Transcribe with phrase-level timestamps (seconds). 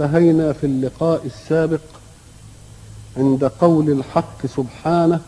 [0.00, 1.80] انتهينا في اللقاء السابق
[3.16, 5.20] عند قول الحق سبحانه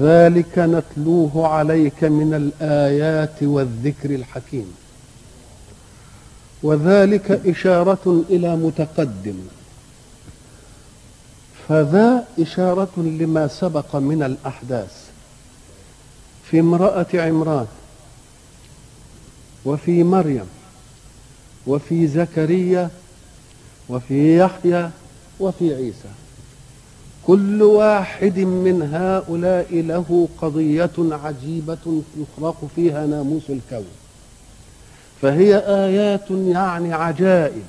[0.00, 4.74] ذلك نتلوه عليك من الآيات والذكر الحكيم.
[6.62, 9.38] وذلك إشارة إلى متقدم.
[11.68, 15.10] فذا إشارة لما سبق من الأحداث
[16.50, 17.66] في امرأة عمران
[19.64, 20.46] وفي مريم
[21.66, 22.90] وفي زكريا
[23.88, 24.90] وفي يحيى
[25.40, 26.08] وفي عيسى.
[27.26, 33.86] كل واحد من هؤلاء له قضية عجيبة يخرق فيها ناموس الكون.
[35.22, 37.62] فهي آيات يعني عجائب.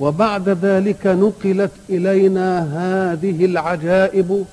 [0.00, 4.44] وبعد ذلك نقلت إلينا هذه العجائب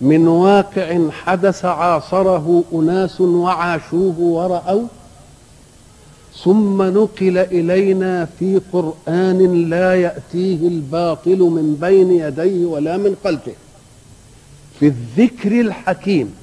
[0.00, 4.86] من واقع حدث عاصره أناس وعاشوه ورأوا
[6.44, 13.52] ثم نقل إلينا في قرآن لا يأتيه الباطل من بين يديه ولا من خلفه.
[14.80, 16.34] في الذكر الحكيم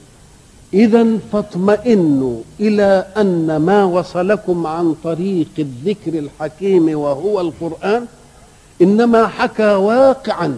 [0.73, 8.05] إذا فاطمئنوا إلى أن ما وصلكم عن طريق الذكر الحكيم وهو القرآن
[8.81, 10.55] إنما حكى واقعا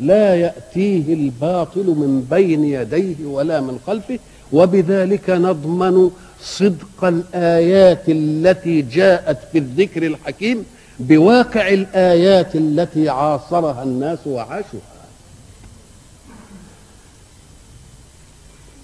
[0.00, 4.18] لا يأتيه الباطل من بين يديه ولا من خلفه
[4.52, 6.10] وبذلك نضمن
[6.42, 10.64] صدق الآيات التي جاءت في الذكر الحكيم
[10.98, 14.82] بواقع الآيات التي عاصرها الناس وعاشوها.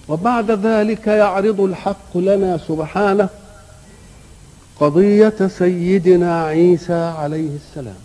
[0.07, 3.29] وبعد ذلك يعرض الحق لنا سبحانه
[4.79, 7.99] قضية سيدنا عيسى عليه السلام.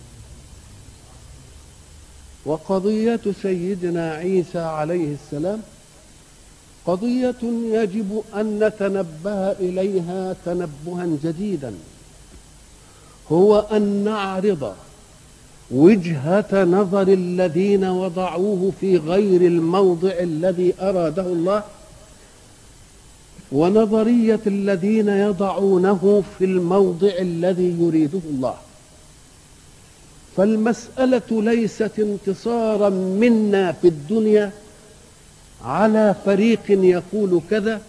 [2.45, 5.61] وقضية سيدنا عيسى عليه السلام
[6.87, 7.41] قضية
[7.71, 11.73] يجب أن نتنبه إليها تنبها جديدا
[13.31, 14.73] هو أن نعرض
[15.71, 21.63] وجهة نظر الذين وضعوه في غير الموضع الذي أراده الله
[23.51, 28.55] ونظرية الذين يضعونه في الموضع الذي يريده الله.
[30.37, 34.51] فالمسألة ليست انتصارا منا في الدنيا
[35.63, 37.81] على فريق يقول كذا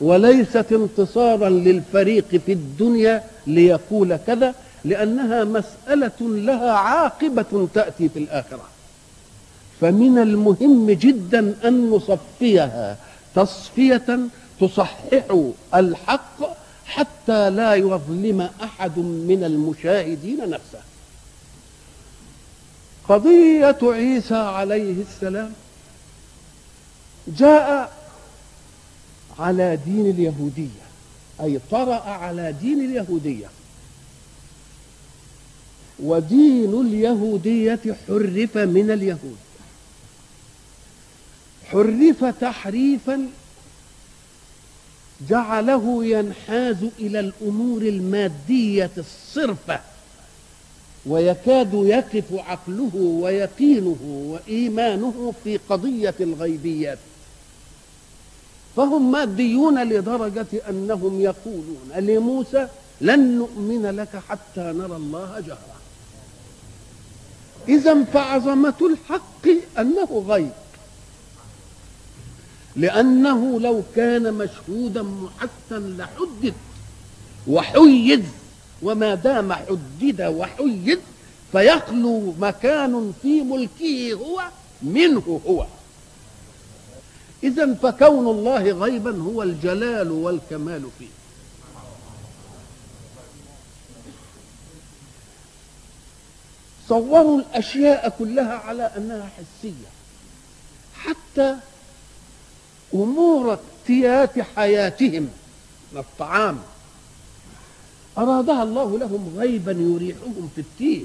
[0.00, 4.54] وليست انتصارا للفريق في الدنيا ليقول كذا
[4.84, 8.68] لأنها مسألة لها عاقبة تأتي في الآخرة.
[9.80, 12.96] فمن المهم جدا أن نصفيها
[13.34, 14.18] تصفية
[14.60, 15.04] تصحح
[15.74, 16.56] الحق
[16.86, 20.78] حتى لا يظلم أحد من المشاهدين نفسه.
[23.08, 25.52] قضية عيسى عليه السلام
[27.28, 27.92] جاء
[29.38, 30.84] على دين اليهودية
[31.40, 33.46] أي طرأ على دين اليهودية.
[36.02, 39.36] ودين اليهودية حرف من اليهود.
[41.66, 43.28] حرف تحريفا
[45.28, 49.80] جعله ينحاز إلى الأمور المادية الصرفة
[51.06, 56.98] ويكاد يقف عقله ويقينه وإيمانه في قضية الغيبيات
[58.76, 62.68] فهم ماديون لدرجة أنهم يقولون لموسى
[63.00, 65.78] لن نؤمن لك حتى نرى الله جهرا.
[67.68, 69.46] إذا فعظمة الحق
[69.78, 70.52] أنه غيب.
[72.76, 76.54] لأنه لو كان مشهودا محسا لحدد
[77.48, 78.22] وحيز
[78.82, 80.98] وما دام حدد وحيز
[81.52, 84.42] فيخلو مكان في ملكه هو
[84.82, 85.66] منه هو.
[87.44, 91.08] إذا فكون الله غيبا هو الجلال والكمال فيه.
[96.88, 99.88] صوروا الأشياء كلها على أنها حسية.
[100.94, 101.56] حتى
[102.94, 105.28] أمور اقتيات حياتهم
[105.96, 106.58] الطعام.
[108.18, 111.04] أرادها الله لهم غيبا يريحهم في التيه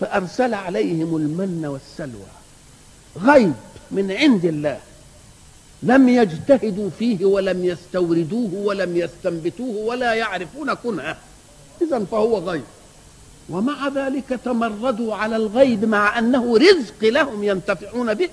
[0.00, 2.45] فأرسل عليهم المن والسلوى.
[3.24, 3.54] غيب
[3.90, 4.80] من عند الله.
[5.82, 11.16] لم يجتهدوا فيه ولم يستوردوه ولم يستنبتوه ولا يعرفون كنهه
[11.82, 12.64] اذا فهو غيب.
[13.50, 18.28] ومع ذلك تمردوا على الغيب مع أنه رزق لهم ينتفعون به.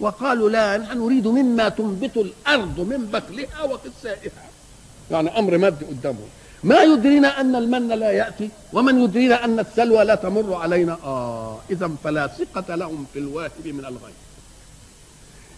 [0.00, 4.44] وقالوا لا نحن نريد مما تنبت الأرض من بكلها وقثائها
[5.10, 6.28] يعني أمر مادي قدامهم.
[6.64, 10.92] ما يدرينا أن المن لا يأتي ومن يدرينا أن السلوى لا تمر علينا.
[11.04, 14.14] آه اذا فلا ثقة لهم في الواهب من الغيب.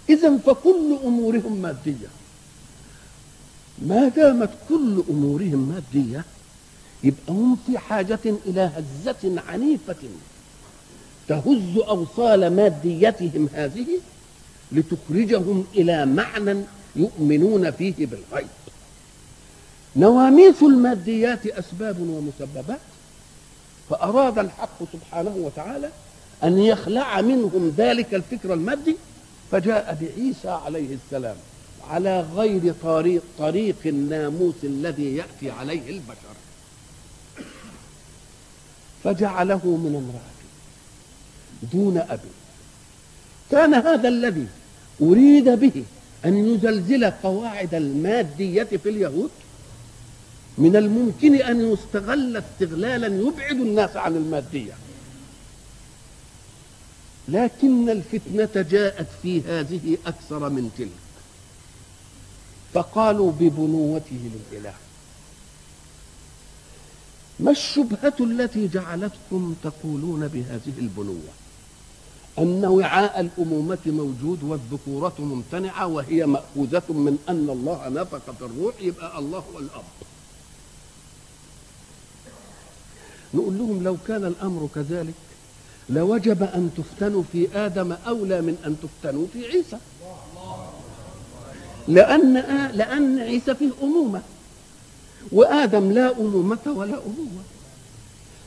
[0.08, 2.08] إذا فكل أمورهم مادية.
[3.78, 6.24] ما دامت كل أمورهم مادية
[7.04, 9.96] يبقى هم في حاجة إلى هزة عنيفة.
[11.28, 13.86] تهز أوصال ماديتهم هذه
[14.72, 16.64] لتخرجهم إلى معنى
[16.96, 18.48] يؤمنون فيه بالغيب.
[19.96, 22.80] نواميس الماديات أسباب ومسببات
[23.90, 25.90] فأراد الحق سبحانه وتعالى
[26.44, 28.96] أن يخلع منهم ذلك الفكر المادي
[29.50, 31.36] فجاء بعيسى عليه السلام
[31.90, 36.34] على غير طريق طريق الناموس الذي يأتي عليه البشر.
[39.04, 40.40] فجعله من امرأة
[41.72, 42.20] دون أب.
[43.50, 44.46] كان هذا الذي
[45.02, 45.84] أريد به
[46.24, 49.30] أن يزلزل قواعد المادية في اليهود
[50.58, 54.72] من الممكن أن يستغل استغلالا يبعد الناس عن المادية.
[57.28, 60.88] لكن الفتنة جاءت في هذه أكثر من تلك.
[62.74, 64.74] فقالوا ببنوته للإله.
[67.40, 71.32] ما الشبهة التي جعلتكم تقولون بهذه البنوة؟
[72.38, 79.18] أن وعاء الأمومة موجود والذكورة ممتنعة وهي مأخوذة من أن الله نفخ في الروح يبقى
[79.18, 79.58] الله هو
[83.34, 85.14] نقول لهم لو كان الأمر كذلك
[85.88, 89.78] لوجب أن تفتنوا في آدم أولى من أن تفتنوا في عيسى.
[91.88, 92.34] لأن
[92.74, 94.22] لأن عيسى فيه أمومة.
[95.32, 97.42] وآدم لا أمومة ولا أبوة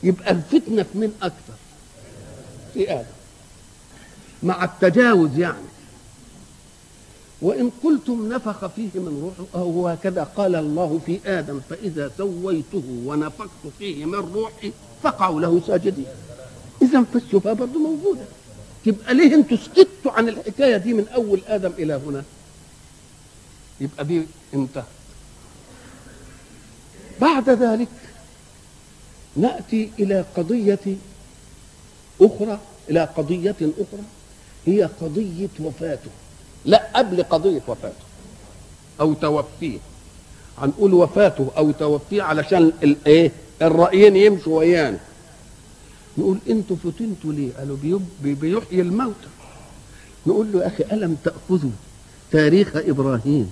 [0.02, 1.54] يبقى الفتنة في من أكثر؟
[2.74, 3.06] في آدم.
[4.42, 5.73] مع التجاوز يعني.
[7.44, 13.62] وإن قلتم نفخ فيه من روحه أو هكذا قال الله في آدم فإذا سويته ونفخت
[13.78, 16.06] فيه من روحي فقعوا له ساجدين.
[16.82, 18.24] إذا فالشبهة برضه موجودة.
[18.86, 22.22] يبقى ليه أنتوا سكتوا عن الحكاية دي من أول آدم إلى هنا؟
[23.80, 24.84] يبقى دي انتهت
[27.20, 27.88] بعد ذلك
[29.36, 30.96] نأتي إلى قضية
[32.20, 32.60] أخرى
[32.90, 34.02] إلى قضية أخرى
[34.66, 36.10] هي قضية وفاته.
[36.64, 38.04] لا قبل قضية وفاته
[39.00, 39.78] أو توفيه.
[40.58, 43.32] هنقول وفاته أو توفيه علشان الإيه
[43.62, 44.98] الرأيين يمشوا ويانا.
[46.18, 49.28] نقول أنتوا فتنتوا ليه؟ قالوا بيحيي الموتى
[50.26, 51.70] نقول له يا أخي ألم تأخذوا
[52.30, 53.50] تاريخ إبراهيم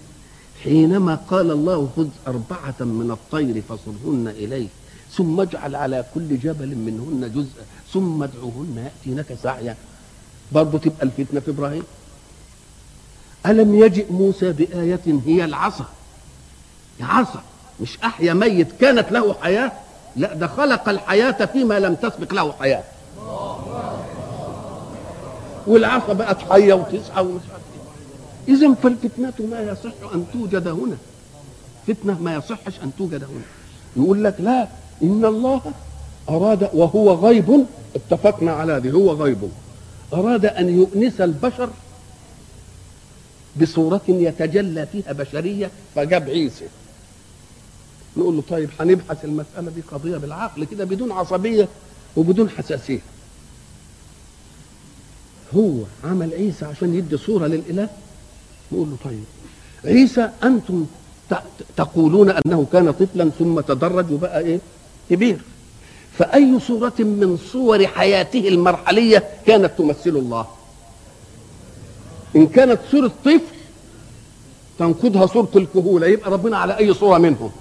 [0.63, 4.69] حينما قال الله خذ أربعة من الطير فصرهن إليك
[5.17, 9.77] ثم اجعل على كل جبل منهن جزءا ثم ادعوهن يأتينك سعيا.
[10.53, 11.83] برضه تبقى الفتنة في إبراهيم؟
[13.47, 15.85] ألم يجئ موسى بآية هي العصا؟
[17.01, 17.43] عصا
[17.81, 19.73] مش أحيا ميت كانت له حياة؟
[20.17, 22.83] لا ده خلق الحياة فيما لم تسبق له حياة.
[25.67, 27.63] والعصا بقت حية وتسعى ومش عارف
[28.49, 28.55] إيه.
[28.55, 30.97] إذا فالفتنة ما يصح أن توجد هنا.
[31.87, 33.45] فتنة ما يصحش أن توجد هنا.
[33.97, 34.69] يقول لك لا
[35.03, 35.61] إن الله
[36.29, 37.67] أراد وهو غيب
[37.97, 39.51] اتفقنا على ذي هو غيب.
[40.13, 41.71] أراد أن يؤنس البشر
[43.61, 46.65] بصورة يتجلى فيها بشرية فجاب عيسى.
[48.17, 51.69] نقول له طيب هنبحث المسألة دي قضية بالعقل كده بدون عصبية
[52.17, 53.01] وبدون حساسية.
[55.57, 55.73] هو
[56.05, 57.89] عمل عيسى عشان يدي صورة للإله؟
[58.73, 59.25] نقول له طيب.
[59.85, 60.87] عيسى أنتم
[61.77, 64.61] تقولون أنه كان طفلا ثم تدرج وبقى إيه؟
[65.11, 65.39] كبير.
[66.19, 70.47] فأي صورة من صور حياته المرحلية كانت تمثل الله؟
[72.37, 73.41] إن كانت صورة طفل
[74.79, 77.53] تنقضها صورة الكهولة يبقى ربنا على أي صورة منهم.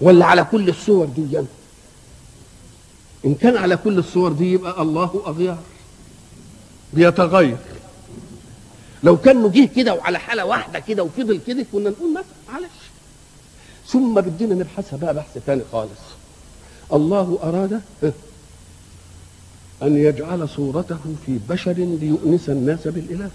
[0.00, 1.38] ولا على كل الصور دي.
[3.24, 5.58] إن كان على كل الصور دي يبقى الله أغيار.
[6.92, 7.56] بيتغير.
[9.02, 12.70] لو كان جه كده وعلى حالة واحدة كده وفضل كده كنا نقول مثلا معلش.
[13.88, 15.90] ثم بدينا نبحثها بقى بحث ثاني خالص.
[16.92, 17.80] الله أراد
[19.82, 23.30] أن يجعل صورته في بشر ليؤنس الناس بالإله.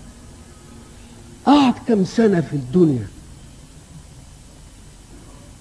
[1.46, 3.08] قعد كم سنة في الدنيا؟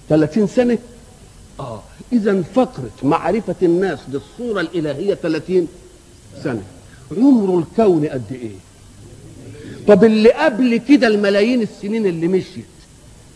[0.08, 0.78] ثلاثين سنة؟
[1.60, 1.82] آه
[2.12, 5.68] إذا فترة معرفة الناس للصورة الإلهية ثلاثين
[6.44, 6.62] سنة.
[7.16, 8.56] عمر الكون قد إيه؟
[9.88, 12.64] طب اللي قبل كده الملايين السنين اللي مشيت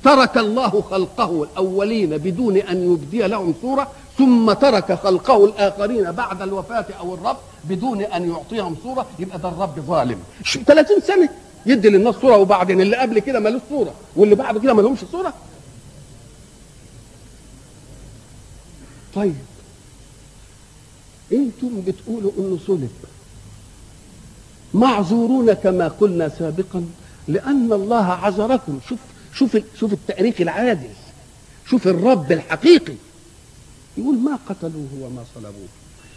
[0.04, 6.86] ترك الله خلقه الأولين بدون أن يبدي لهم صورة؟ ثم ترك خلقه الآخرين بعد الوفاة
[7.00, 10.18] أو الرب بدون أن يعطيهم صورة يبقى ده الرب ظالم.
[10.44, 11.28] ش- 30 سنة
[11.66, 15.34] يدي للناس صورة وبعدين اللي قبل كده ملوش صورة واللي بعد كده ملهمش صورة.
[19.14, 19.34] طيب
[21.32, 22.90] أنتم بتقولوا إنه صلب.
[24.74, 26.84] معذورون كما قلنا سابقا
[27.28, 28.80] لأن الله عذركم.
[28.88, 28.98] شوف
[29.34, 30.90] شوف شوف التاريخ العادل.
[31.70, 32.94] شوف الرب الحقيقي.
[33.98, 35.68] يقول ما قتلوه وما صلبوه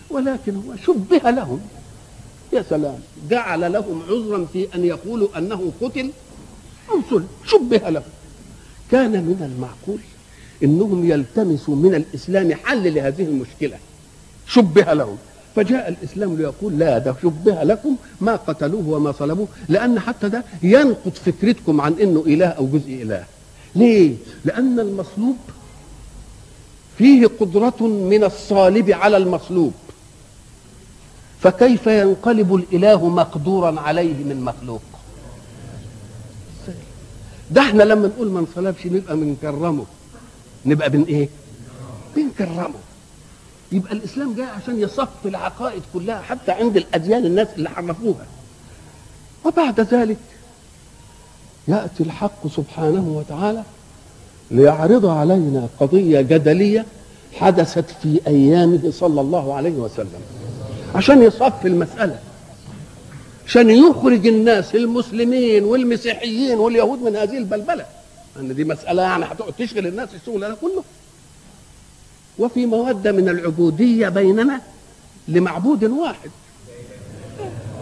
[0.10, 1.60] ولكن هو شبه لهم.
[2.54, 6.10] يا سلام جعل لهم عذرا في أن يقولوا أنه قتل؟
[6.92, 8.04] أو صلب شبه لهم.
[8.92, 10.00] كان من المعقول
[10.64, 13.78] إنهم يلتمسوا من الإسلام حل لهذه المشكلة.
[14.48, 15.18] شبه لهم.
[15.56, 21.12] فجاء الإسلام ليقول لا ده شبه لكم ما قتلوه وما صلبوه لأن حتى ده ينقض
[21.26, 23.24] فكرتكم عن إنه إله أو جزء إله.
[23.76, 24.16] ليه؟
[24.46, 25.38] لأن المصلوب
[26.98, 29.74] فيه قدرة من الصالب على المصلوب
[31.42, 34.82] فكيف ينقلب الإله مقدورا عليه من مخلوق؟
[37.52, 39.86] ده إحنا لما نقول ما انصلبش نبقى بنكرمه
[40.66, 41.30] نبقى بن إيه؟
[42.16, 42.74] بنكرمه
[43.72, 48.26] يبقى الإسلام جاي عشان يصف العقائد كلها حتى عند الأديان الناس اللي حرفوها.
[49.46, 50.18] وبعد ذلك
[51.68, 53.64] يأتي الحق سبحانه وتعالى
[54.52, 56.86] ليعرض علينا قضية جدلية
[57.34, 60.22] حدثت في أيامه صلى الله عليه وسلم.
[60.96, 62.20] عشان يصف المسألة.
[63.46, 67.86] عشان يخرج الناس المسلمين والمسيحيين واليهود من هذه البلبلة.
[68.40, 70.84] ان دي مسألة يعني هتقعد تشغل الناس الشغل ده كله.
[72.40, 74.62] وفي موده من العبودية بيننا
[75.28, 76.30] لمعبود واحد.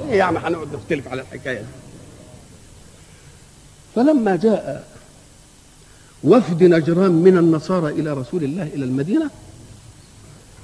[0.09, 1.65] إيه يعني هنقعد نختلف على الحكاية دي؟
[3.95, 4.87] فلما جاء
[6.25, 9.29] وفد نجران من النصارى إلى رسول الله إلى المدينة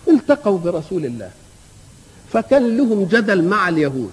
[0.07, 1.31] التقوا برسول الله
[2.33, 4.11] فكان لهم جدل مع اليهود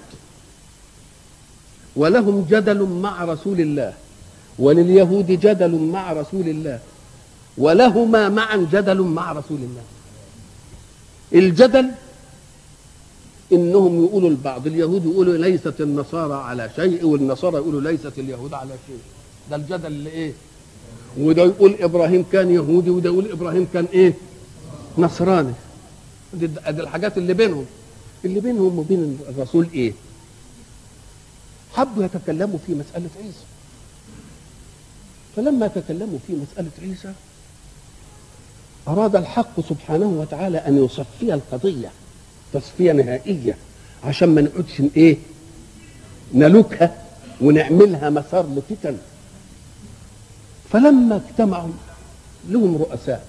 [1.97, 3.95] ولهم جدل مع رسول الله
[4.59, 6.78] ولليهود جدل مع رسول الله
[7.59, 9.83] ولهما معا جدل مع رسول الله.
[11.35, 11.90] الجدل
[13.52, 19.00] إنهم يقولوا البعض اليهود يقولوا ليست النصارى على شيء والنصارى يقولوا ليست اليهود على شيء.
[19.50, 20.33] ده الجدل اللي إيه؟
[21.19, 24.15] وده يقول إبراهيم كان يهودي وده يقول إبراهيم كان إيه؟
[24.99, 25.53] نصراني.
[26.35, 27.67] دي, دي الحاجات اللي بينهم.
[28.25, 29.93] اللي بينهم وبين الرسول إيه؟
[31.75, 33.45] حبوا يتكلموا في مسألة عيسى.
[35.37, 37.12] فلما تكلموا في مسألة عيسى
[38.88, 41.91] أراد الحق سبحانه وتعالى أن يصفي القضية
[42.53, 43.57] تصفية نهائية
[44.05, 45.17] عشان ما نقعدش إيه؟
[46.35, 47.03] نلوكها
[47.41, 48.97] ونعملها مسار لفتن
[50.73, 51.73] فلما اجتمعوا
[52.49, 53.27] لهم رؤساء.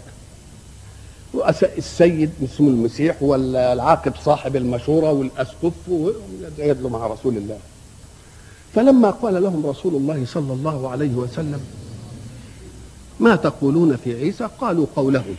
[1.35, 5.73] رؤساء السيد اسمه المسيح ولا العاقب صاحب المشورة والأسقف
[6.57, 7.59] يدلوا مع رسول الله.
[8.75, 11.59] فلما قال لهم رسول الله صلى الله عليه وسلم
[13.19, 15.35] ما تقولون في عيسى؟ قالوا قوله.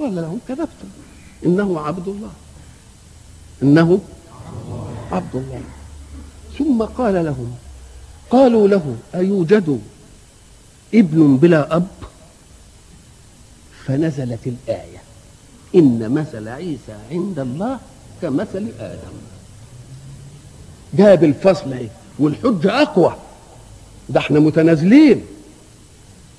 [0.00, 0.88] قال لهم كذبتم.
[1.46, 2.30] إنه عبد الله.
[3.62, 4.00] إنه
[5.12, 5.60] عبد الله.
[6.58, 7.56] ثم قال لهم
[8.30, 9.80] قالوا له أيوجد
[10.94, 11.86] ابن بلا أب؟
[13.86, 14.98] فنزلت الآية
[15.74, 17.78] إن مثل عيسى عند الله
[18.22, 19.16] كمثل آدم.
[20.94, 23.16] جاب الفصل اهي والحجة أقوى.
[24.08, 25.22] ده إحنا متنازلين.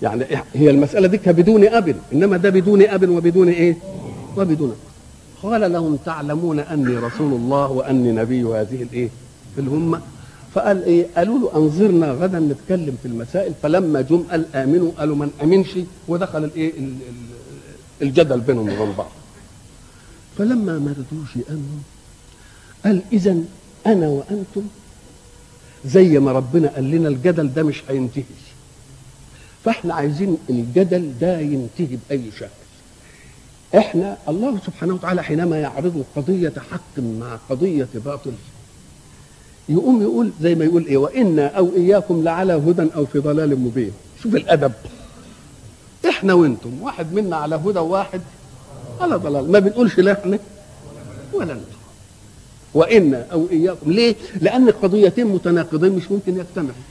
[0.02, 3.76] يعني هي المسألة دي بدون أب إنما ده بدون أب وبدون إيه؟
[4.38, 4.76] وبدون
[5.44, 9.10] قال لهم تعلمون أني رسول الله وأني نبي هذه الإيه؟
[9.58, 10.02] الأمة.
[10.58, 13.54] فقال إيه؟ قالوا له أنظرنا غدا نتكلم في المسائل.
[13.64, 15.68] فلما جم قال آمنوا قالوا من أمنش
[16.08, 16.72] ودخل الإيه
[18.02, 19.12] الجدل بينهم وبين بعض.
[20.38, 21.84] فلما ما رضوش يأمنوا
[22.86, 23.38] قال إذا
[23.86, 24.62] أنا وأنتم
[25.86, 28.24] زي ما ربنا قال لنا الجدل ده مش هينتهي.
[29.66, 32.48] فإحنا عايزين الجدل ده ينتهي بأي شكل.
[33.78, 38.32] إحنا الله سبحانه وتعالى حينما يعرض قضية حق مع قضية باطل
[39.70, 43.92] يقوم يقول زي ما يقول إيه وإنا أو إياكم لعلى هدى أو في ضلال مبين.
[44.24, 44.72] شوف الأدب.
[46.10, 48.22] إحنا وإنتم واحد منا على هدى وواحد
[49.02, 49.52] على ضلال.
[49.52, 50.40] ما بنقولش لا إحنا
[51.34, 51.78] ولا إنتم.
[52.74, 53.92] وإنا أو إياكم.
[53.92, 56.84] ليه؟ لأن قضيتين متناقضين مش ممكن يجتمعوا.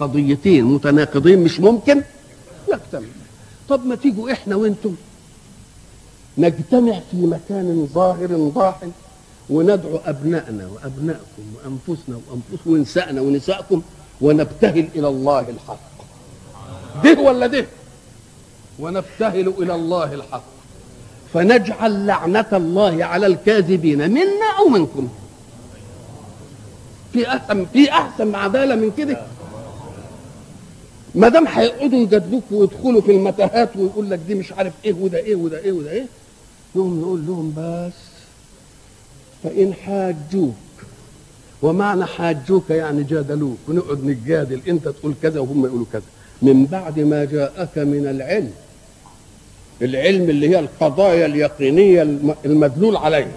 [0.00, 2.02] قضيتين متناقضين مش ممكن
[2.72, 3.12] يجتمعوا.
[3.68, 4.94] طب ما تيجوا إحنا وأنتم
[6.38, 8.90] نجتمع في مكان ظاهر ضاحل
[9.50, 13.82] وندعو أبنائنا وأبنائكم وأنفسنا وأنفسكم ونسائنا ونسائكم
[14.20, 15.88] ونبتهل إلى الله الحق.
[17.04, 17.66] ده ولا ده.
[18.78, 20.42] ونبتهل إلى الله الحق.
[21.34, 25.08] فنجعل لعنة الله على الكاذبين منا أو منكم.
[27.12, 29.22] في أحسن في أحسن عدالة من كده.
[31.14, 35.34] ما دام هيقعدوا يجادلوك ويدخلوا في المتاهات ويقول لك دي مش عارف إيه وده إيه
[35.36, 36.06] وده إيه وده إيه
[36.76, 37.92] نقوم نقول لهم بس
[39.44, 40.54] فإن حاجوك
[41.62, 43.58] ومعنى حاجوك يعني جادلوك.
[43.68, 46.02] ونقعد نتجادل إنت تقول كذا وهم يقولوا كذا.
[46.42, 48.50] من بعد ما جاءك من العلم
[49.82, 53.28] العلم اللي هي القضايا اليقينية الم- المدلول عليها.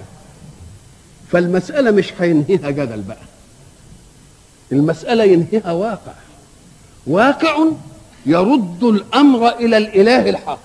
[1.31, 3.17] فالمسألة مش هينهيها جدل بقى.
[4.71, 6.13] المسألة ينهيها واقع.
[7.07, 7.65] واقع
[8.25, 10.59] يرد الأمر إلى الإله الحق.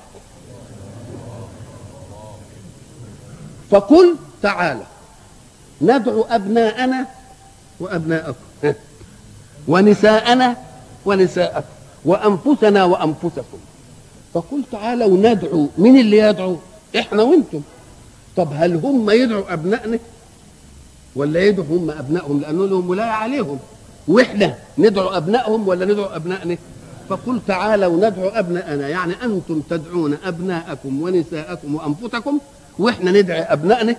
[3.70, 4.82] فقل تعالى.
[5.82, 7.06] ندعو أبناءنا
[7.80, 8.46] وأبناءكم.
[9.68, 10.56] ونساءنا
[11.04, 11.66] ونساءكم.
[12.04, 13.58] وأنفسنا وأنفسكم.
[14.34, 15.68] فقل تعالوا ندعو.
[15.78, 16.56] مين اللي يدعو؟
[16.98, 17.60] إحنا وأنتم.
[18.36, 19.98] طب هل هم يدعوا أبنائنا؟
[21.16, 23.58] ولا يدعوا هم أبنائهم؟ لأنه لهم ولاية عليهم.
[24.08, 26.56] وإحنا ندعو أبنائهم ولا ندعو أبنائنا؟
[27.08, 32.38] فقل تعالوا ندعو ابناءنا يعني أنتم تدعون أبناءكم ونساءكم وأنفسكم
[32.78, 33.96] وإحنا ندعي أبنائنا.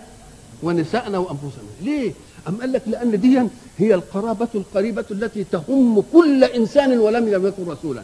[0.63, 1.63] ونسائنا وأنفسنا.
[1.81, 2.13] ليه؟
[2.47, 3.41] أم قال لك لأن دي
[3.77, 8.03] هي القرابة القريبة التي تهم كل إنسان ولم يكن رسولا.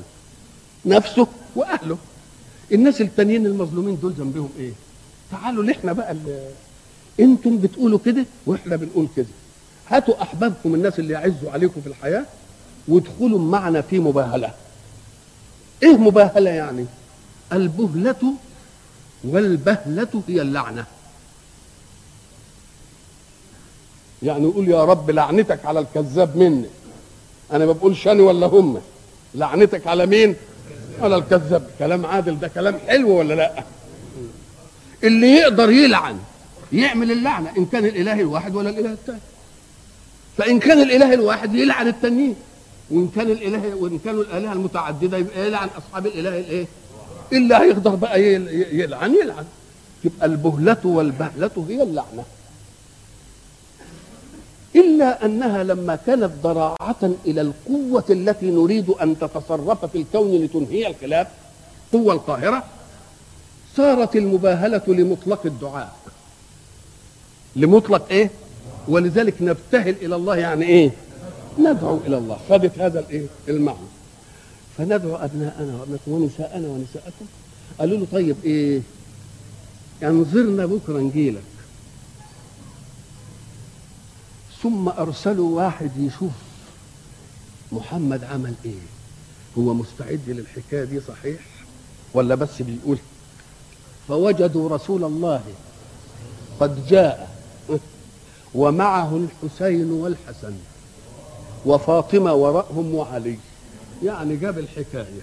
[0.86, 1.98] نفسه وأهله.
[2.72, 4.72] الناس التانيين المظلومين دول ذنبهم إيه؟
[5.32, 6.50] تعالوا لإحنا بقى اللي
[7.20, 9.26] أنتم بتقولوا كده وإحنا بنقول كده.
[9.88, 12.26] هاتوا أحبابكم الناس اللي يعزوا عليكم في الحياة
[12.88, 14.52] وادخلوا معنا في مباهلة.
[15.84, 16.86] إيه مباهلة يعني؟
[17.54, 18.34] البهلة
[19.24, 20.86] والبهلة هي اللعنة.
[24.24, 26.66] يعني يقول يا رب لعنتك على الكذاب مني.
[27.54, 28.82] أنا ما بقولش أنا ولا هم.
[29.36, 30.36] لعنتك على مين؟
[31.02, 31.68] على الكذاب.
[31.80, 33.64] كلام عادل ده كلام حلو ولا لأ؟
[35.04, 36.18] اللي يقدر يلعن
[36.74, 39.20] يعمل اللعنة إن كان الإله الواحد ولا الإله الثاني
[40.38, 42.36] فإن كان الإله الواحد يلعن التانيين.
[42.92, 46.66] وإن كان الإله وإن كانوا الآلهة المتعددة يبقى يلعن أصحاب الإله الإيه؟
[47.34, 49.46] اللي هيقدر بقى يل- يلعن يلعن.
[50.04, 52.24] يبقى البهلة والبهلة هي اللعنة.
[54.76, 61.28] إلا أنها لما كانت ضراعة إلى القوة التي نريد أن تتصرف في الكون لتنهي الخلاف
[61.94, 62.64] قوة القاهرة
[63.78, 65.96] صارت المباهلة لمطلق الدعاء.
[67.56, 68.30] لمطلق إيه؟
[68.88, 70.92] ولذلك نبتهل إلى الله يعني إيه؟
[71.60, 72.38] ندعو إلى الله.
[72.50, 73.78] خدت هذا الإيه؟ المعنى.
[74.78, 77.26] فندعو أبناءنا ونساءنا ونساءكم.
[77.80, 78.82] قالوا له طيب إيه؟
[80.04, 81.44] انظرنا بكرة نجيلك
[84.64, 86.32] ثم أرسلوا واحد يشوف
[87.72, 88.80] محمد عمل إيه؟
[89.58, 91.40] هو مستعد للحكاية دي صحيح؟
[92.14, 92.98] ولا بس بيقول؟
[94.08, 95.42] فوجدوا رسول الله
[96.60, 97.36] قد جاء
[98.56, 100.54] ومعه الحسين والحسن
[101.66, 103.38] وفاطمة وراءهم وعلي.
[104.04, 105.22] يعني جاب الحكاية.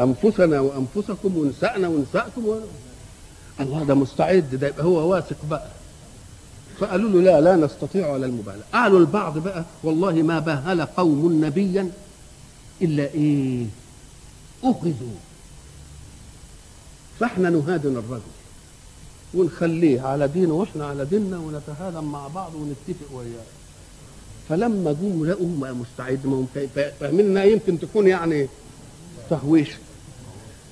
[0.00, 2.54] أنفسنا وأنفسكم ونساءنا ونساءكم و...
[3.60, 5.68] الله ده مستعد ده يبقى هو واثق بقى.
[6.80, 8.62] فقالوا له لا لا نستطيع على المبالغة.
[8.72, 11.90] قالوا البعض بقى والله ما باهل قوم نبيا
[12.82, 13.66] إلا إيه؟
[14.64, 15.16] أخذوا.
[17.20, 18.22] فإحنا نهادن الرجل
[19.34, 23.44] ونخليه على دينه وإحنا على ديننا ونتهادن مع بعض ونتفق وياه
[24.48, 26.46] فلما جم لقوا ما مستعد ما
[27.00, 28.48] فاهمين يمكن تكون يعني
[29.30, 29.68] تهويش.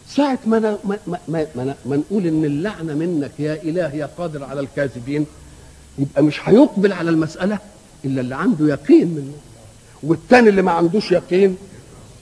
[0.09, 5.27] ساعة ما ما ما, ما, نقول إن اللعنة منك يا إله يا قادر على الكاذبين
[5.99, 7.59] يبقى مش هيقبل على المسألة
[8.05, 9.33] إلا اللي عنده يقين منه.
[10.03, 11.57] والتاني اللي ما عندوش يقين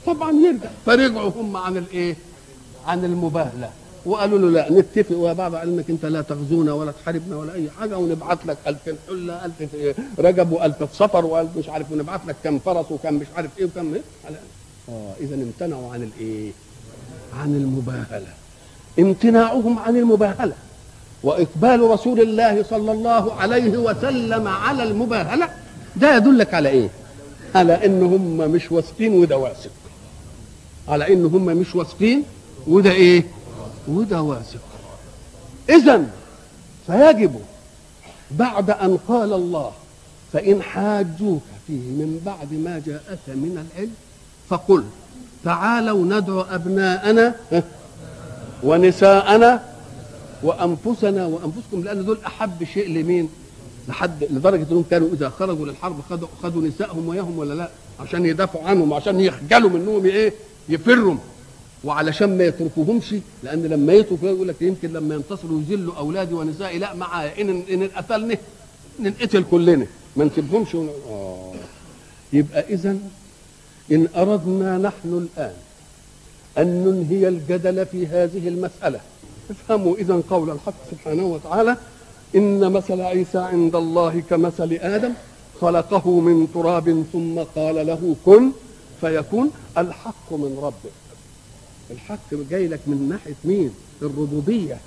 [0.05, 0.69] طبعا يرجع.
[0.85, 2.15] فرجعوا هم عن الإيه؟
[2.87, 3.69] عن المباهلة.
[4.05, 5.15] وقالوا له لا نتفق.
[5.17, 9.45] ويا بعض علمك انت لا تغزونا ولا تحاربنا ولا أي حاجة ونبعت لك 2000 حلة
[9.45, 13.27] 1000 في رجب و1000 في صفر و1000 مش عارف ونبعت لك كم فرس وكم مش
[13.37, 14.01] عارف إيه وكم إيه.
[14.89, 16.51] آه اذا امتنعوا عن الإيه؟
[17.39, 18.27] عن المباهلة.
[18.99, 20.53] امتناعهم عن المباهلة.
[21.23, 25.49] وإقبال رسول الله صلى الله عليه وسلم على المباهلة
[25.95, 26.89] ده يدلك على إيه؟
[27.55, 29.71] على ان هم مش واثقين وده واثق
[30.87, 32.23] على ان هم مش واثقين
[32.67, 33.23] وده إيه؟
[33.87, 34.59] وده واثق
[35.69, 36.03] اذا
[36.87, 37.35] فيجب
[38.31, 39.71] بعد أن قال الله
[40.33, 43.91] فإن حاجوك فيه من بعد ما جاءك من العلم
[44.49, 44.83] فقل
[45.45, 47.35] تعالوا ندعو أبناءنا
[48.63, 49.63] ونساءنا
[50.43, 53.29] وأنفسنا وأنفسكم لأن دول أحب شيء لمين؟
[53.87, 57.69] لحد لدرجة إنهم كانوا إذا خرجوا للحرب خدوا خدوا نسائهم وياهم ولا لا؟
[57.99, 60.33] عشان يدافعوا عنهم عشان يخجلوا منهم إيه؟
[60.69, 61.15] يفروا
[61.83, 66.93] وعلشان ما يتركوهمش لأن لما يتركوا يقول لك يمكن لما ينتصروا يذلوا أولادي ونسائي لا
[66.93, 68.37] مع إن إن اتقتلنا
[68.99, 70.89] ننقتل كلنا ما نسيبهمش ون...
[71.09, 71.51] آه.
[72.33, 72.97] يبقى اذا
[73.91, 75.53] إن أردنا نحن الآن
[76.57, 78.99] أن ننهي الجدل في هذه المسألة
[79.49, 81.77] افهموا إذا قول الحق سبحانه وتعالى
[82.35, 85.13] إن مثل عيسى عند الله كمثل آدم
[85.61, 88.51] خلقه من تراب ثم قال له كن
[89.01, 90.91] فيكون الحق من ربك.
[91.91, 94.77] الحق جاي لك من ناحية مين؟ الربوبية.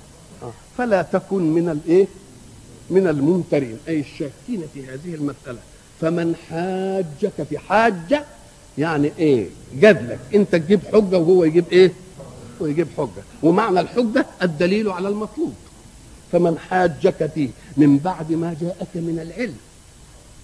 [0.77, 2.07] فلا تكن من الايه
[2.89, 5.59] من الممترين أي الشاكين في هذه المسألة.
[6.01, 8.25] فمن حاجك في حاجة
[8.77, 11.91] يعني إيه؟ جادلك أنت تجيب حجة وهو يجيب إيه؟
[12.61, 13.23] ويجيب حجة.
[13.43, 15.53] ومعنى الحجة الدليل على المطلوب.
[16.31, 19.57] فمن حاجك فيه من بعد ما جاءك من العلم.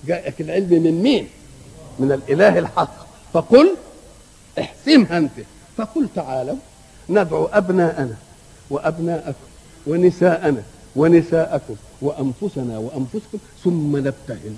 [0.07, 1.27] جاءك العلم من مين؟
[1.99, 3.07] من الإله الحق.
[3.33, 3.75] فقل
[4.59, 5.31] احسمها أنت.
[5.77, 6.57] فقل تعالوا
[7.09, 8.15] ندعو أبناءنا
[8.69, 9.47] وأبناءكم
[9.87, 10.63] ونساءنا
[10.95, 14.55] ونساءكم وأنفسنا وأنفسكم ثم نبتهل.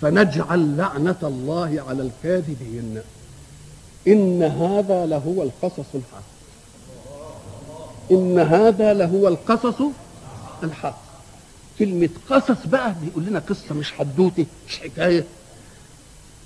[0.00, 2.98] فنجعل لعنة الله على الكاذبين.
[4.08, 6.31] إن هذا لهو القصص الحق.
[8.10, 9.82] إن هذا لهو القصص
[10.62, 11.02] الحق.
[11.78, 15.24] كلمة قصص بقى بيقول لنا قصة مش حدوتة مش حكاية.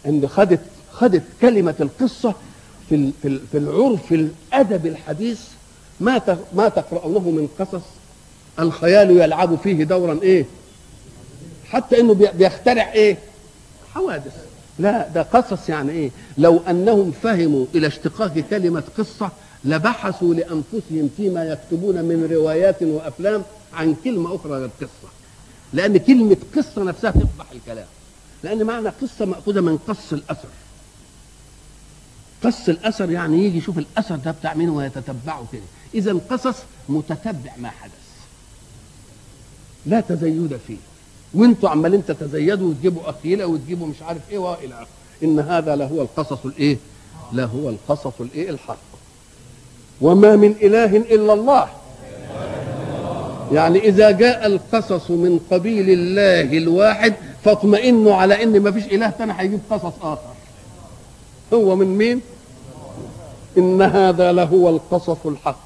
[0.07, 0.61] ان خدت
[0.93, 2.35] خدت كلمة القصة
[2.89, 5.41] في في العرف الأدب الحديث
[6.01, 7.83] ما ما تقرأونه من قصص؟
[8.59, 10.45] الخيال يلعب فيه دورا إيه؟
[11.71, 13.17] حتى إنه بيخترع إيه؟
[13.95, 14.33] حوادث.
[14.79, 19.31] لا ده قصص يعني إيه؟ لو أنهم فهموا إلى اشتقاق كلمة قصة
[19.67, 23.43] لبحثوا لأنفسهم فيما يكتبون من روايات وأفلام
[23.75, 25.09] عن كلمة أخرى غير قصة.
[25.73, 27.87] لأن كلمة قصة نفسها تفضح الكلام.
[28.43, 30.49] لأن معنى قصة مأخوذة من قص الأثر.
[32.45, 35.63] قص الأثر يعني يجي يشوف الأثر ده بتاع مين ويتتبعه كده.
[35.95, 36.57] إذا قصص
[36.89, 37.93] متتبع ما حدث.
[39.87, 40.77] لا تزيد فيه.
[41.35, 44.89] وانتوا عمالين تتزيدوا وتجيبوا أخيلة وتجيبوا مش عارف إيه وإلى آخره.
[45.23, 46.77] إن هذا لهو القصص الإيه؟
[47.33, 48.96] لهو القصص الإيه؟ الحق.
[50.01, 51.69] وما من إله إلا الله.
[53.53, 59.33] يعني إذا جاء القصص من قبيل الله الواحد فاطمئنوا على إن ما فيش إله ثاني
[59.37, 60.35] هيجيب قصص آخر.
[61.55, 62.21] هو من مين؟
[63.59, 65.59] إن هذا لهو القصص الحق.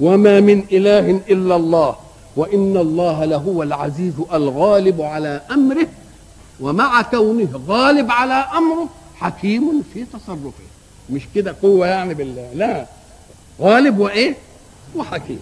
[0.00, 1.96] وما من إله إلا الله.
[2.36, 5.86] وإن الله لهو العزيز الغالب على أمره.
[6.60, 10.66] ومع كونه غالب على أمره حكيم في تصرفه.
[11.10, 12.86] مش كده قوة يعني بالله؟ لا.
[13.60, 14.34] غالب وإيه؟
[14.96, 15.40] وحكيم.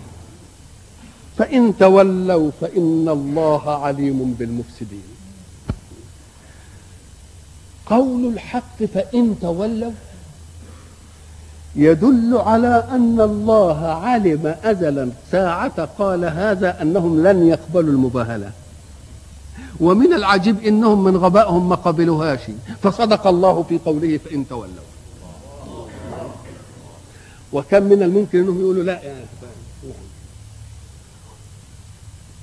[1.39, 5.03] فإن تولوا فإن الله عليم بالمفسدين.
[7.87, 9.93] قول الحق فإن تولوا
[11.77, 18.51] يدل على أن الله علم أزلا ساعة قال هذا أنهم لن يقبلوا المباهلة.
[19.81, 22.41] ومن العجيب إنهم من غبائهم ما قبلوهاش.
[22.83, 24.94] فصدق الله في قوله فإن تولوا.
[27.55, 29.27] وكم من الممكن انهم يقولوا لا يا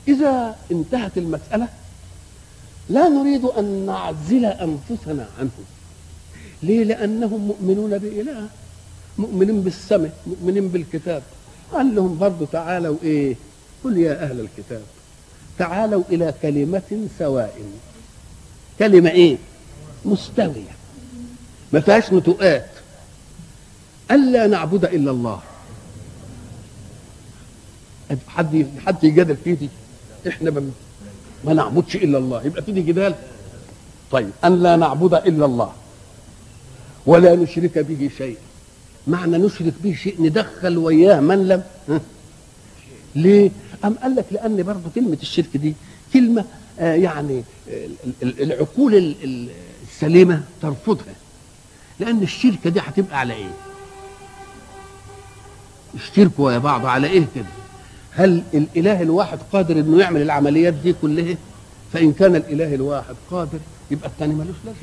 [0.08, 1.68] إذا انتهت المسألة
[2.90, 5.66] لا نريد أن نعزل أنفسنا عنهم
[6.64, 8.48] ليه؟ لأنهم مؤمنون بإله
[9.18, 11.24] مؤمنين بالسماء مؤمنين بالكتاب.
[11.72, 13.36] قال لهم برضه تعالوا إيه؟
[13.84, 14.82] قل يا أهل الكتاب
[15.60, 17.62] تعالوا إلى كلمة سواء.
[18.80, 19.38] كلمة إيه؟
[20.06, 20.76] مستوية.
[21.74, 22.71] ما فيهاش نتوءات
[24.12, 25.42] ألا نعبد إلا الله
[28.28, 29.70] حد حد يجادل فيه دي
[30.28, 30.64] إحنا
[31.46, 33.16] ما نعبدش إلا الله يبقى في دي جدال
[34.12, 35.74] طيب أن لا نعبد إلا الله
[37.06, 38.38] ولا نشرك به شيئا
[39.08, 41.64] معنى نشرك به شيء ندخل وياه من لم؟
[43.16, 43.52] ليه؟
[43.86, 45.74] أم قال لك لأن برضه كلمة الشرك دي
[46.14, 46.46] كلمة
[46.80, 47.44] آه يعني
[48.24, 49.16] العقول
[49.84, 51.14] السليمة ترفضها
[52.00, 53.52] لأن الشركة دي هتبقى على إيه؟
[55.96, 57.46] اشتركوا يا بعض على إيه كده؟
[58.12, 61.36] هل الإله الواحد قادر إنه يعمل العمليات دي كلها؟
[61.94, 63.60] فإن كان الإله الواحد قادر
[63.92, 64.82] يبقى الثاني ملوش لازمة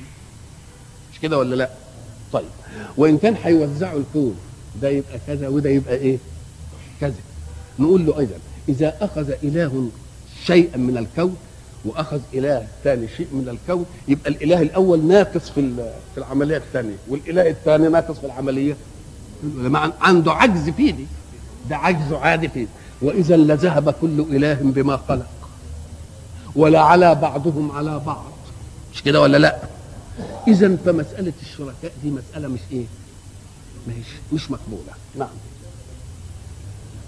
[1.12, 1.70] مش كده ولا لأ؟
[2.32, 2.44] طيب
[2.96, 4.36] وإن كان هيوزعوا الكون
[4.82, 6.18] ده يبقى كذا وده يبقى إيه
[7.00, 7.14] كذا
[7.78, 8.34] نقول له أيضا
[8.68, 9.88] إذا أخذ إله
[10.44, 11.36] شيئا من الكون
[11.84, 15.74] وأخذ إله ثاني شيء من الكون يبقى الإله الأول ناقص في
[16.14, 18.76] في العملية الثانية والإله الثاني ناقص في العملية
[20.00, 21.06] عنده عجز فيه دي
[21.70, 22.66] ده عجز عادي فيه
[23.02, 25.26] وإذا لذهب كل إله بما خلق
[26.56, 28.24] ولا على بعضهم على بعض.
[28.94, 29.56] مش كده ولا لا؟
[30.48, 32.84] إذا فمسألة الشركاء دي مسألة مش إيه؟
[33.88, 34.92] مش مش مقبولة.
[35.18, 35.28] نعم.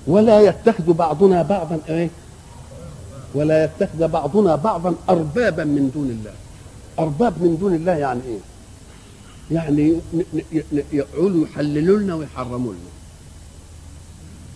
[0.07, 2.11] ولا يتخذ بعضنا بعضا إيه؟
[3.35, 6.33] ولا يتخذ بعضنا بعضا اربابا من دون الله.
[6.99, 8.38] أرباب من دون الله يعني إيه؟
[9.53, 9.97] يعني
[10.93, 12.91] يقولوا يحللوا لنا ويحرموا لنا.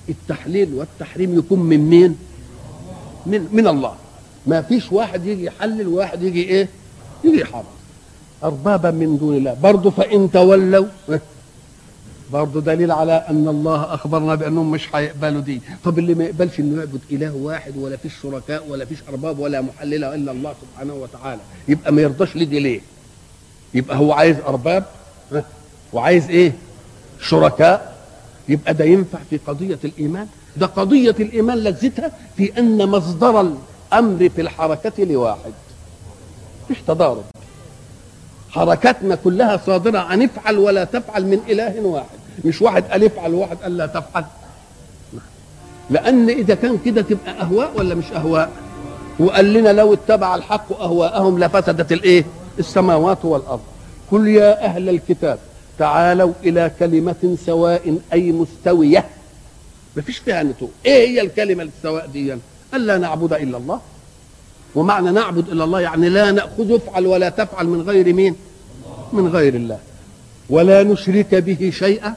[0.08, 2.16] التحليل والتحريم يكون من مين؟
[3.26, 3.94] من من الله.
[4.46, 6.68] ما فيش واحد يجي يحلل وواحد يجي إيه؟
[7.24, 7.64] يجي يحرم.
[8.44, 9.54] اربابا من دون الله.
[9.62, 10.86] برضه فإن تولوا
[12.32, 16.78] برضه دليل على أن الله أخبرنا بأنهم مش هيقبلوا دي طب اللي ما يقبلش إنه
[16.78, 21.40] يعبد إله واحد ولا فيش شركاء ولا فيش أرباب ولا محللة إلا الله سبحانه وتعالى.
[21.68, 22.80] يبقى ما يرضاش لدي ليه؟
[23.74, 24.84] يبقى هو عايز أرباب؟
[25.92, 26.52] وعايز إيه؟
[27.20, 27.94] شركاء.
[28.48, 34.40] يبقى ده ينفع في قضية الإيمان؟ ده قضية الإيمان لذتها في أن مصدر الأمر في
[34.40, 35.52] الحركة لواحد.
[36.70, 37.24] مش تضارب.
[38.50, 42.18] حركاتنا كلها صادرة عن افعل ولا تفعل من إله واحد.
[42.44, 44.24] مش واحد قال افعل وواحد قال لا تفعل.
[45.90, 48.50] لأن إذا كان كده تبقى أهواء ولا مش أهواء؟
[49.18, 52.24] وقال لنا لو اتبع الحق أهواءهم لفسدت الإيه؟
[52.58, 53.60] السماوات والأرض.
[54.10, 55.38] قل يا أهل الكتاب
[55.78, 59.04] تعالوا إلى كلمة سواء أي مستوية.
[59.96, 62.36] مفيش فيها نتوء إيه هي الكلمة السواء دي؟
[62.74, 63.80] ألا نعبد إلا الله.
[64.74, 68.36] ومعنى نعبد إلا الله يعني لا نأخذ افعل ولا تفعل من غير مين؟
[69.12, 69.78] من غير الله.
[70.50, 72.14] ولا نشرك به شيئا.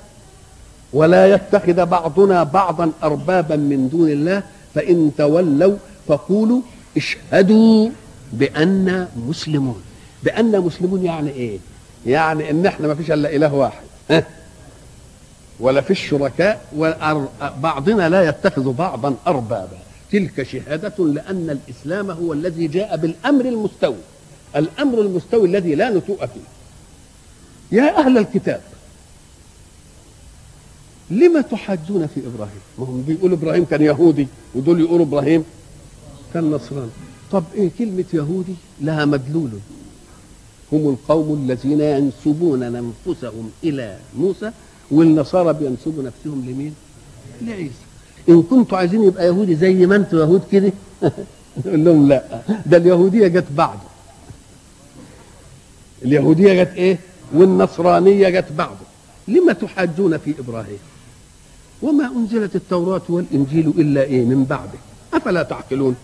[0.94, 4.44] ولا يتخذ بعضنا بعضا أربابا من دون الله.
[4.76, 6.62] فإن تولوا فقولوا
[6.98, 7.90] اشهدوا
[8.34, 9.82] بأننا مسلمون.
[10.24, 11.60] بأننا مسلمون يعني إيه؟
[12.06, 13.84] يعني إن إحنا ما فيش إلا إله واحد.
[14.10, 14.24] ها؟
[15.60, 19.78] ولا فيش شركاء وبعضنا لا يتخذ بعضا اربابا.
[20.12, 23.96] تلك شهادة لأن الإسلام هو الذي جاء بالأمر المستوي.
[24.56, 26.48] الأمر المستوي الذي لا نتوء فيه.
[27.72, 28.62] يا أهل الكتاب
[31.10, 35.44] لما تحاجون في إبراهيم؟ ما هم بيقولوا إبراهيم كان يهودي ودول يقولوا إبراهيم
[36.34, 36.90] كان نصراني.
[37.32, 39.50] طب إيه كلمة يهودي؟ لها مدلول.
[40.72, 44.52] هم القوم الذين ينسبون أنفسهم إلى موسى
[44.92, 46.74] والنصارى بينسبوا نفسهم لمين؟
[47.42, 47.74] لعيسى.
[48.30, 50.72] إن كنتوا عايزين يبقى يهودي زي ما أنتوا يهود كده؟
[51.66, 52.42] نقول لهم لا.
[52.66, 53.80] ده اليهودية جت بعده.
[56.06, 57.00] اليهودية جت إيه؟
[57.34, 58.88] والنصرانية جت بعده.
[59.28, 60.80] لما تحاجون في إبراهيم؟
[61.82, 64.80] وما أنزلت التوراة والإنجيل إلا إيه؟ من بعده.
[65.14, 65.96] أفلا تعقلون؟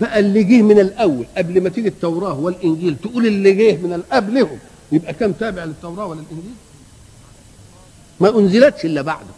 [0.00, 4.58] بقى اللي جه من الأول قبل ما تيجي التوراة والإنجيل تقول اللي جه من قبلهم.
[4.92, 6.52] يبقى كم تابع للتوراة ولا الانجيل
[8.20, 9.34] ما أنزلتش إلا بعده.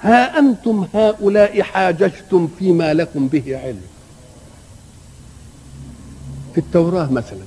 [0.00, 3.82] ها أنتم هؤلاء حاججتم فيما لكم به علم.
[6.54, 7.44] في التوراة مثلا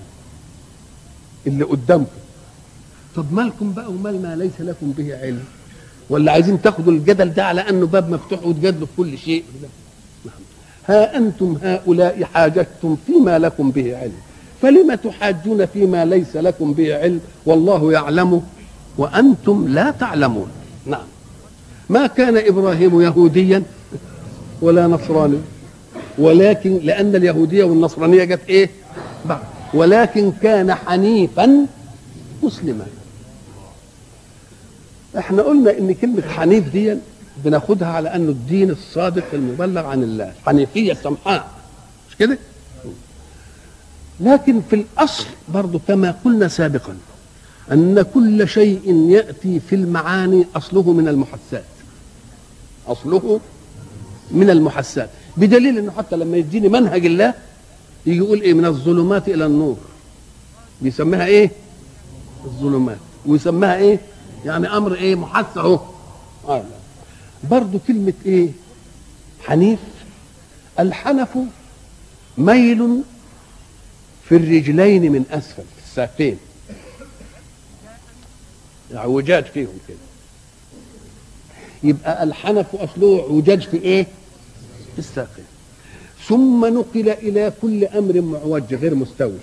[1.47, 2.11] اللي قدامكم.
[3.15, 5.43] طب مالكم بقى ومال ما ليس لكم به علم؟
[6.09, 9.43] ولا عايزين تاخدوا الجدل ده على أنه باب مفتوح وتجادلوا في كل شيء؟
[10.89, 14.13] ها أنتم هؤلاء حاججتم فيما لكم به علم.
[14.61, 18.41] فلم تحاجون فيما ليس لكم به علم؟ والله يعلم
[18.97, 20.47] وأنتم لا تعلمون.
[20.85, 21.05] نعم.
[21.89, 23.63] ما كان إبراهيم يهوديا
[24.61, 25.37] ولا نصراني.
[26.17, 28.69] ولكن لأن اليهودية والنصرانية جت إيه؟
[29.25, 29.41] بعد.
[29.73, 31.65] ولكن كان حنيفا
[32.43, 32.85] مسلما.
[35.17, 36.97] إحنا قلنا إن كلمة حنيف دي
[37.37, 40.33] بناخدها على انه الدين الصادق المبلغ عن الله.
[40.45, 41.51] حنيفية السمحاء
[42.09, 42.37] مش كده؟
[44.19, 46.97] لكن في الأصل برضو كما قلنا سابقا
[47.71, 51.63] أن كل شيء يأتي في المعاني أصله من المحسات.
[52.87, 53.39] أصله
[54.31, 55.09] من المحسات.
[55.37, 57.33] بدليل إنه حتى لما يديني منهج الله
[58.05, 59.77] يجي يقول إيه؟ من الظلمات إلى النور.
[60.81, 61.51] بيسميها إيه؟
[62.45, 62.97] الظلمات.
[63.25, 63.99] ويسميها إيه؟
[64.45, 65.79] يعني أمر إيه؟ محس اهو
[67.43, 68.49] برضه كلمة إيه؟
[69.45, 69.79] حنيف.
[70.79, 71.37] الحنف
[72.37, 73.01] ميل
[74.29, 76.37] في الرجلين من أسفل في الساقين.
[78.95, 79.97] اعوجاج فيهم كده.
[81.83, 84.03] يبقى الحنف أصله عوجاج في إيه؟
[84.93, 85.45] في الساقين.
[86.27, 89.37] ثم نقل إلى كل أمر معوج غير مستوي.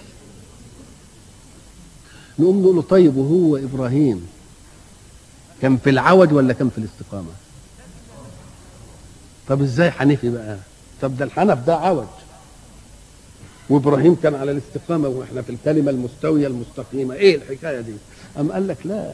[2.39, 4.27] نقوم نقول طيب وهو إبراهيم
[5.63, 7.31] كان في العوج ولا كان في الاستقامة؟
[9.49, 10.57] طب إزاي حنيفي بقى؟
[11.03, 12.05] طب ده الحنف ده عوج.
[13.71, 17.15] وإبراهيم كان على الاستقامة وإحنا في الكلمة المستوية المستقيمة.
[17.15, 17.93] إيه الحكاية دي؟
[18.41, 19.11] أم قال لك لا.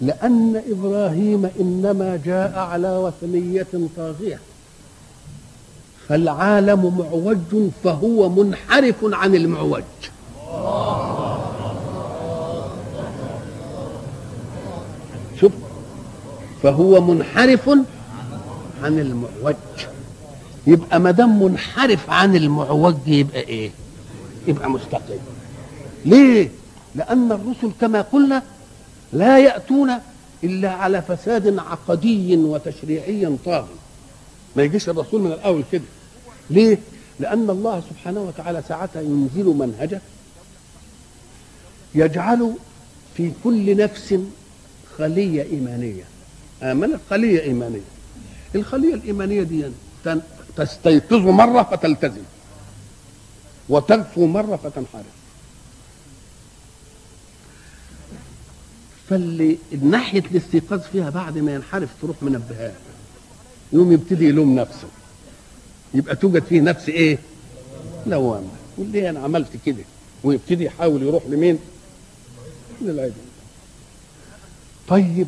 [0.00, 3.66] لأن إبراهيم إنما جاء على وثنية
[3.96, 4.38] طاغية.
[6.08, 9.82] فالعالم معوج فهو منحرف عن المعوج.
[15.40, 15.52] شوف.
[16.62, 17.70] فهو منحرف
[18.82, 19.54] عن المعوج
[20.66, 23.70] يبقى ما دام منحرف عن المعوج يبقى إيه؟
[24.46, 25.20] يبقى مستقيم
[26.04, 26.48] ليه؟
[26.94, 28.42] لأن الرسل كما قلنا
[29.12, 29.90] لا يأتون
[30.44, 33.66] إلا على فساد عقدي وتشريعي طاغي
[34.56, 35.82] ما يجيش الرسول من الأول كده
[36.50, 36.78] ليه؟
[37.20, 40.00] لأن الله سبحانه وتعالى ساعتها ينزل منهجه
[41.94, 42.52] يجعل
[43.16, 44.14] في كل نفس
[44.98, 46.04] خلية إيمانية
[46.62, 47.80] آمنت خلية إيمانية
[48.54, 49.64] الخلية الإيمانية دي
[50.04, 50.20] تن-
[50.56, 52.22] تستيقظ مرة فتلتزم.
[53.68, 55.04] وتغفو مرة فتنحرف.
[59.10, 62.72] فاللي ناحية الاستيقاظ فيها بعد ما ينحرف تروح منبهاه.
[63.72, 64.88] يوم يبتدي يلوم نفسه.
[65.94, 67.18] يبقى توجد فيه نفس إيه؟
[68.06, 68.48] لوامة.
[68.78, 69.84] يقول ليه أنا عملت كده.
[70.24, 71.58] ويبتدي يحاول يروح لمين؟
[72.82, 73.12] للعدل
[74.88, 75.26] طيب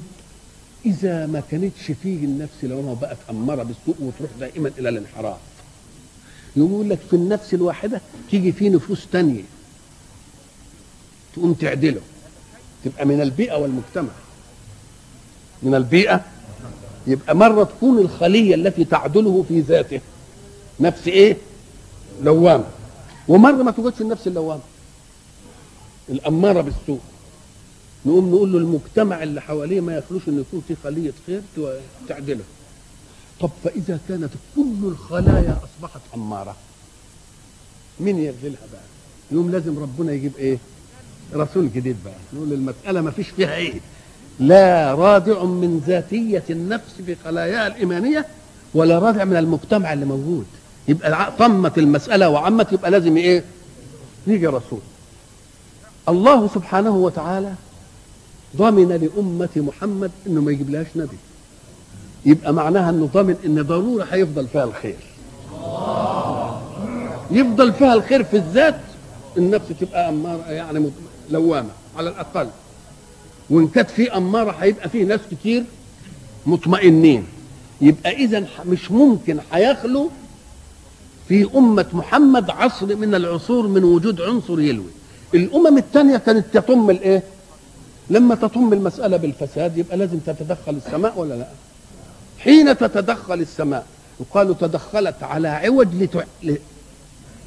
[0.87, 5.37] إذا ما كانتش فيه النفس لوامه بقت أمارة بالسوء وتروح دائما إلى الانحراف.
[6.57, 9.43] يقول لك في النفس الواحدة تيجي فيه نفوس تانية.
[11.37, 12.01] تقوم تعدله.
[12.85, 14.13] تبقى من البيئة والمجتمع.
[15.63, 16.25] من البيئة
[17.07, 20.01] يبقى مرة تكون الخلية التي تعدله في ذاته.
[20.81, 21.37] نفس إيه؟
[22.23, 22.65] لوامة.
[23.29, 24.63] ومرة ما توجدش النفس اللوامة.
[26.09, 27.01] الأمارة بالسوء.
[28.07, 31.41] نقوم نقول له المجتمع اللي حواليه ما يخلوش ان يكون في خلية خير
[32.09, 32.45] تعدله.
[33.41, 36.57] طب فإذا كانت كل الخلايا أصبحت اماره
[38.01, 38.83] مين يعدلها بقى؟
[39.31, 40.59] يوم لازم ربنا يجيب إيه؟
[41.35, 42.15] رسول جديد بقى.
[42.35, 43.81] نقول المسألة ما فيش فيها إيه؟
[44.41, 48.27] لا رادع من ذاتية النفس في خلاياها الإيمانية
[48.75, 50.47] ولا رادع من المجتمع اللي موجود.
[50.89, 53.45] يبقى طمت المسألة وعمت يبقى لازم إيه؟
[54.27, 54.81] يجي رسول.
[56.09, 57.55] الله سبحانه وتعالى
[58.57, 61.17] ضمن لأمة محمد إنه ما يجيب نبي.
[62.27, 64.97] يبقى معناها إنه ضامن إن ضرورة هيفضل فيها الخير.
[67.31, 68.81] يفضل فيها الخير في الذات
[69.37, 70.91] النفس تبقى أمارة يعني
[71.31, 72.49] لوامة على الأقل.
[73.51, 75.65] وإن كانت في أمارة هيبقى فيه ناس كتير
[76.47, 77.25] مطمئنين.
[77.81, 80.11] يبقى إذا مش ممكن هيخلو
[81.29, 84.91] في أمة محمد عصر من العصور من وجود عنصر يلوي.
[85.35, 87.23] الأمم الثانية كانت تطم الإيه؟
[88.13, 91.47] لما تطم المسألة بالفساد يبقى لازم تتدخل السماء ولا لا؟
[92.39, 93.87] حين تتدخل السماء
[94.21, 96.23] يقال تدخلت على عوج لتع...
[96.43, 96.55] ل...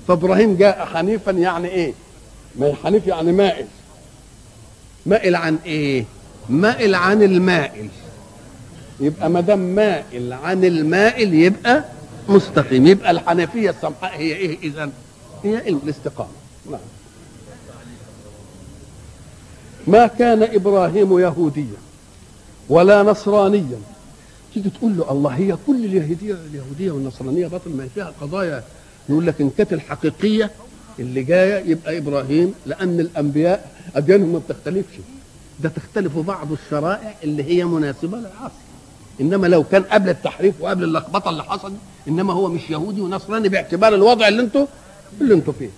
[0.07, 1.93] فابراهيم جاء حنيفا يعني إيه؟
[2.55, 3.65] ما حنيف يعني مائل.
[5.05, 6.05] مائل عن إيه؟
[6.49, 7.87] مائل عن المائل.
[8.99, 11.83] يبقى ما دام مائل عن المائل يبقى
[12.29, 12.87] مستقيم.
[12.87, 14.89] يبقى الحنفية السمحاء هي إيه اذا
[15.43, 16.29] هي الاستقامة.
[16.71, 16.79] نعم.
[19.87, 21.77] ما كان إبراهيم يهوديا
[22.69, 23.79] ولا نصرانيا.
[24.53, 28.63] تيجي تقول له الله هي كل اليهودية اليهودية والنصرانية باطل ما فيها قضايا.
[29.09, 30.51] يقول لك إن كانت الحقيقية
[30.99, 34.95] اللي جاية يبقى إبراهيم لأن الأنبياء أديانهم ما بتختلفش.
[35.59, 38.55] ده تختلف بعض الشرائع اللي هي مناسبة للعصر.
[39.21, 41.73] إنما لو كان قبل التحريف وقبل اللخبطة اللي حصلت
[42.07, 44.65] إنما هو مش يهودي ونصراني باعتبار الوضع اللي أنتوا
[45.21, 45.69] اللي أنتوا فيه.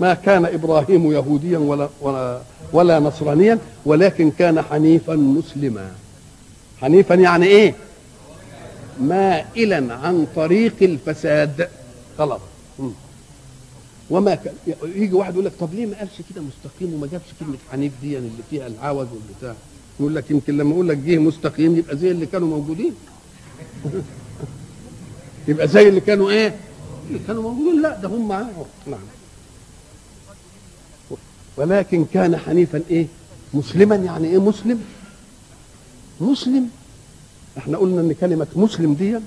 [0.00, 2.40] ما كان إبراهيم يهوديا ولا ولا
[2.72, 5.90] ولا نصرانيا ولكن كان حنيفا مسلما.
[6.80, 7.74] حنيفا يعني إيه؟
[9.00, 11.68] مائلا عن طريق الفساد.
[12.18, 12.40] غلط.
[14.10, 14.54] وما كان
[14.84, 18.18] يجي واحد يقول لك طب ليه ما قالش كده مستقيم وما جابش كلمة حنيف دي؟
[18.18, 19.54] اللي فيها العوج والبتاع
[20.00, 22.94] يقول لك يمكن لما أقول لك جه مستقيم يبقى زي اللي كانوا موجودين.
[25.48, 26.56] يبقى زي اللي كانوا إيه؟
[27.08, 27.82] اللي كانوا موجودين.
[27.82, 29.00] لا ده هم معاهم نعم.
[31.56, 33.06] ولكن كان حنيفا إيه؟
[33.54, 34.80] مسلما يعني إيه مسلم؟
[36.20, 36.68] مسلم.
[37.58, 39.18] إحنا قلنا إن كلمة مسلم دي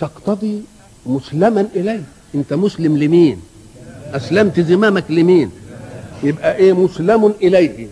[0.00, 0.62] تقتضي
[1.06, 2.02] مسلما اليه
[2.34, 3.40] أنت مسلم لمين؟
[4.12, 5.50] أسلمت زمامك لمين؟
[6.22, 7.86] يبقى إيه مسلم اليه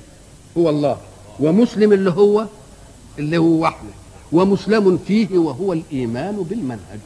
[0.58, 0.98] هو الله.
[1.40, 2.46] ومسلم اللي هو؟
[3.18, 3.90] اللي هو وحده.
[4.32, 7.00] ومسلم فيه وهو الإيمان بالمنهج.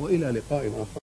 [0.00, 1.01] وإلى لقاء آخر.